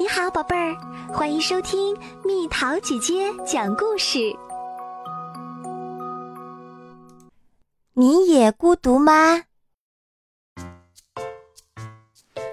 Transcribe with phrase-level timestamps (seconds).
[0.00, 0.76] 你好，宝贝儿，
[1.12, 4.32] 欢迎收听蜜桃姐姐讲故事。
[7.94, 9.42] 你也孤独吗？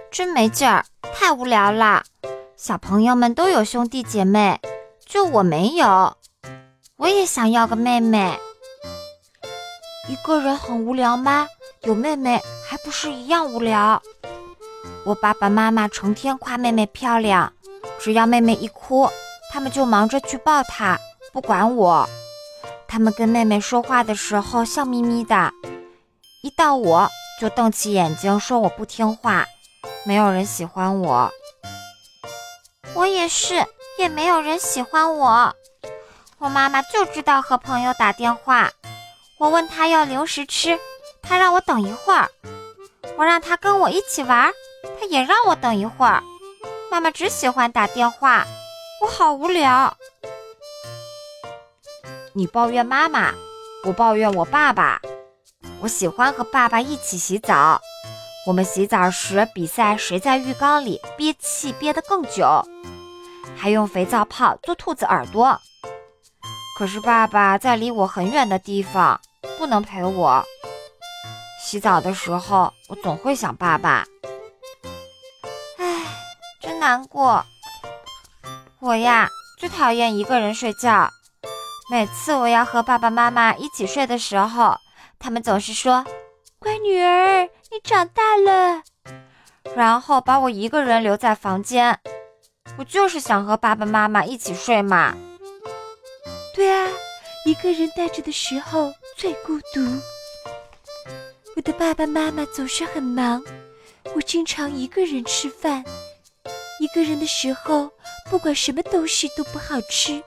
[0.10, 2.04] 真没劲儿，太无聊了。
[2.58, 4.60] 小朋友们都有兄弟姐妹，
[5.06, 6.18] 就我没有。
[6.96, 8.40] 我也想要个妹妹。
[10.10, 11.46] 一个人很无聊吗？
[11.84, 14.02] 有妹妹还不是一样无聊？
[15.06, 17.54] 我爸爸妈妈成天夸妹妹漂亮，
[18.00, 19.10] 只要妹妹一哭，
[19.52, 20.98] 他们就忙着去抱她，
[21.32, 22.08] 不管我。
[22.88, 25.52] 他们跟妹妹说话的时候笑眯眯的，
[26.44, 27.10] 一到我
[27.42, 29.46] 就瞪起眼睛说我不听话，
[30.06, 31.30] 没有人喜欢我。
[32.94, 33.66] 我也是，
[34.00, 35.54] 也没有人喜欢我。
[36.38, 38.72] 我妈妈就知道和朋友打电话，
[39.40, 40.80] 我问她要零食吃，
[41.22, 42.30] 她让我等一会儿，
[43.18, 44.52] 我让她跟我一起玩。
[45.00, 46.24] 他也让我等一会儿。
[46.92, 48.46] 妈妈只喜欢打电话，
[49.02, 49.96] 我好无聊。
[52.34, 53.34] 你抱怨妈妈，
[53.84, 55.02] 我抱怨我爸爸。
[55.82, 57.82] 我喜欢和爸爸一起洗澡。
[58.48, 62.64] 我们洗澡时比赛谁在浴缸里憋气憋得更久，
[63.58, 65.60] 还用肥皂泡做兔子耳朵。
[66.78, 69.20] 可是爸爸在离我很远的地方，
[69.58, 70.44] 不能陪我。
[71.64, 74.06] 洗澡的时候，我总会想爸爸。
[76.86, 77.44] 难过，
[78.80, 81.10] 我呀最讨厌一个人睡觉。
[81.90, 84.78] 每次我要和爸爸妈妈一起睡的时候，
[85.18, 86.06] 他们总是说
[86.62, 88.84] ：“乖女儿，你长大了。”
[89.76, 92.00] 然后把我一个人留在房间。
[92.78, 95.18] 我就是想和爸爸妈妈一起睡嘛。
[96.54, 96.88] 对啊，
[97.48, 99.82] 一个人待着的时候最孤独。
[101.56, 103.44] 我的爸爸妈妈总是很忙，
[104.14, 105.84] 我经常一个人吃饭。
[106.80, 107.90] 一个人的时候，
[108.30, 110.24] 不管什么东西都不好吃，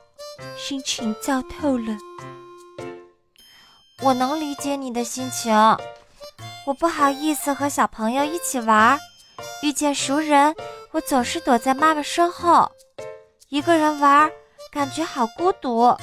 [0.57, 1.97] 心情糟透了。
[4.03, 5.53] 我能理解你的心情，
[6.67, 8.99] 我不好意思和小朋友一起玩，
[9.63, 10.55] 遇见熟人，
[10.93, 12.71] 我总是躲在妈妈身后，
[13.51, 14.31] 一个人玩，
[14.73, 15.95] 感觉好孤独。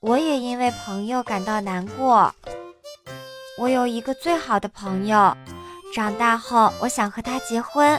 [0.00, 2.34] 我也因为朋友感到难过。
[3.58, 5.34] 我有一个最好的朋友，
[5.94, 7.98] 长大后我想和他结婚。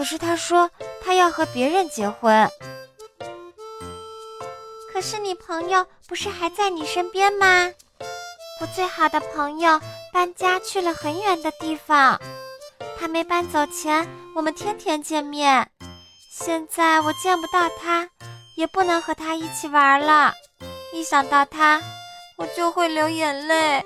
[0.00, 0.70] 可是他说
[1.04, 2.50] 他要和别人结婚。
[4.90, 7.70] 可是你朋友不是还在你身边吗？
[8.62, 9.78] 我最好的朋友
[10.10, 12.18] 搬家去了很远的地方，
[12.98, 15.70] 他没搬走前我们天天见面，
[16.32, 18.08] 现在我见不到他，
[18.56, 20.32] 也不能和他一起玩了。
[20.94, 21.78] 一想到他，
[22.38, 23.84] 我就会流眼泪。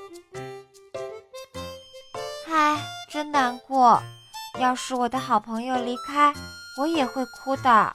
[2.49, 4.01] 唉，真难过。
[4.59, 6.33] 要是我的好朋友离开，
[6.81, 7.93] 我也会哭的。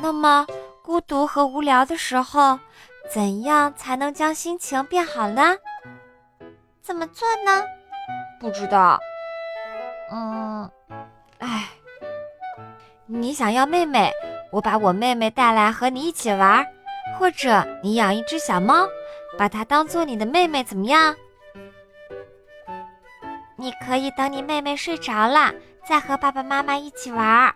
[0.00, 0.46] 那么，
[0.82, 2.58] 孤独和无聊的时候，
[3.12, 5.56] 怎样才能将心情变好呢？
[6.80, 7.62] 怎么做呢？
[8.40, 8.98] 不知道。
[10.10, 10.70] 嗯，
[11.38, 11.68] 哎，
[13.06, 14.10] 你想要妹妹，
[14.50, 16.64] 我把我妹妹带来和你一起玩；
[17.18, 18.88] 或者你养一只小猫，
[19.36, 21.14] 把它当做你的妹妹，怎么样？
[23.60, 25.52] 你可以等你妹妹睡着了，
[25.84, 27.52] 再和爸爸妈妈一起玩。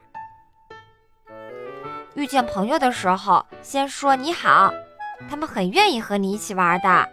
[2.14, 4.74] 遇见朋友的时候，先说你好，
[5.30, 7.08] 他们很愿意和你一起玩的。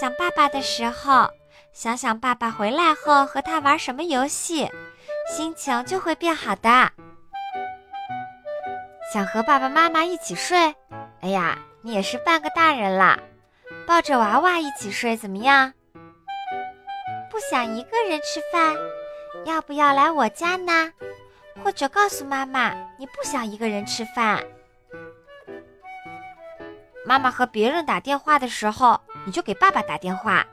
[0.00, 1.30] 想爸爸的时候，
[1.72, 4.68] 想想爸爸回来后和他玩什么游戏，
[5.30, 6.90] 心情就会变好的。
[9.12, 10.74] 想和爸爸妈妈一起睡，
[11.20, 13.16] 哎呀，你也是半个大人了，
[13.86, 15.72] 抱着娃娃一起睡怎么样？
[17.36, 18.74] 不想一个人吃饭，
[19.44, 20.90] 要不要来我家呢？
[21.62, 24.42] 或者告诉妈妈你不想一个人吃饭。
[27.04, 30.46] 妈妈和别人打电话的时候，你就给爸爸打电话。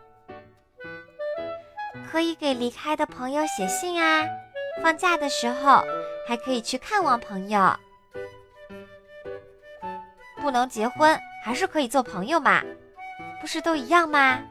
[2.11, 4.25] 可以给离开的朋友写信啊。
[4.81, 5.81] 放假的时候
[6.27, 7.73] 还可以去看望朋友。
[10.41, 12.61] 不能结婚，还是可以做朋友嘛？
[13.39, 14.41] 不是都一样吗？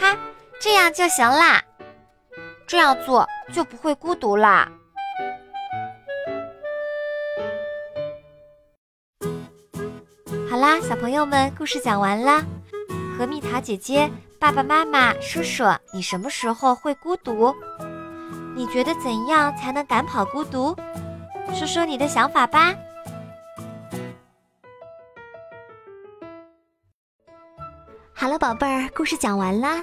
[0.00, 0.16] 哈。
[0.60, 1.64] 这样就行啦，
[2.66, 4.70] 这样做就不会孤独啦。
[10.50, 12.44] 好啦，小朋友们，故事讲完啦。
[13.16, 15.64] 和蜜桃姐姐、爸爸妈妈叔叔，
[15.94, 17.54] 你什么时候会孤独？
[18.54, 20.76] 你觉得怎样才能赶跑孤独？
[21.54, 22.74] 说说你的想法吧。
[28.12, 29.82] 好了，宝贝儿，故事讲完啦。